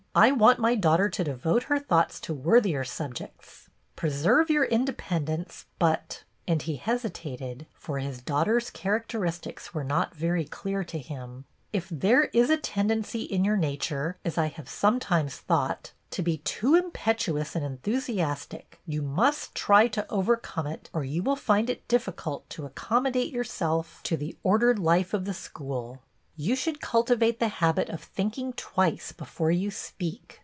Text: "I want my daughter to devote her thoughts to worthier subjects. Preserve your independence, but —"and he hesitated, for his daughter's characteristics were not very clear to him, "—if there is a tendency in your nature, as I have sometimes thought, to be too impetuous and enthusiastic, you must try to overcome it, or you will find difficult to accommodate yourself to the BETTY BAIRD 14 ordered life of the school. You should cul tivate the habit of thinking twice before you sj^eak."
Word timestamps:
"I 0.21 0.33
want 0.33 0.59
my 0.59 0.75
daughter 0.75 1.07
to 1.07 1.23
devote 1.23 1.63
her 1.71 1.79
thoughts 1.79 2.19
to 2.19 2.33
worthier 2.33 2.83
subjects. 2.83 3.69
Preserve 3.95 4.49
your 4.49 4.65
independence, 4.65 5.67
but 5.79 6.23
—"and 6.49 6.61
he 6.61 6.75
hesitated, 6.75 7.65
for 7.73 7.97
his 7.99 8.21
daughter's 8.21 8.69
characteristics 8.71 9.73
were 9.73 9.85
not 9.85 10.13
very 10.13 10.43
clear 10.43 10.83
to 10.83 10.99
him, 10.99 11.45
"—if 11.71 11.87
there 11.87 12.25
is 12.25 12.49
a 12.49 12.57
tendency 12.57 13.21
in 13.21 13.45
your 13.45 13.55
nature, 13.55 14.17
as 14.25 14.37
I 14.37 14.47
have 14.47 14.67
sometimes 14.67 15.37
thought, 15.37 15.93
to 16.09 16.21
be 16.21 16.39
too 16.39 16.75
impetuous 16.75 17.55
and 17.55 17.63
enthusiastic, 17.63 18.81
you 18.85 19.01
must 19.01 19.55
try 19.55 19.87
to 19.87 20.05
overcome 20.11 20.67
it, 20.67 20.89
or 20.91 21.05
you 21.05 21.23
will 21.23 21.37
find 21.37 21.73
difficult 21.87 22.49
to 22.49 22.65
accommodate 22.65 23.31
yourself 23.31 24.01
to 24.03 24.17
the 24.17 24.25
BETTY 24.33 24.33
BAIRD 24.33 24.41
14 24.41 24.51
ordered 24.51 24.77
life 24.79 25.13
of 25.13 25.23
the 25.23 25.33
school. 25.33 26.01
You 26.37 26.55
should 26.55 26.81
cul 26.81 27.03
tivate 27.05 27.37
the 27.37 27.49
habit 27.49 27.89
of 27.89 28.01
thinking 28.01 28.53
twice 28.53 29.11
before 29.11 29.51
you 29.51 29.69
sj^eak." 29.69 30.37